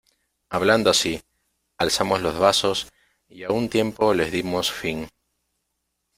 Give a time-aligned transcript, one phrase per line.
[0.49, 1.21] hablando así,
[1.77, 2.91] alzamos los vasos
[3.29, 5.07] y a un tiempo les dimos fin.